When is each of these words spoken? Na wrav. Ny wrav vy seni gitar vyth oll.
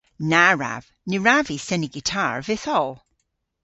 Na 0.31 0.45
wrav. 0.55 0.83
Ny 1.07 1.17
wrav 1.21 1.45
vy 1.49 1.57
seni 1.67 1.87
gitar 1.95 2.37
vyth 2.47 2.67
oll. 2.77 2.95